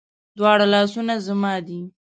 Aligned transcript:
دواړه 0.37 0.65
لاسونه 0.73 1.13
زما 1.27 1.53
دي 1.67 1.79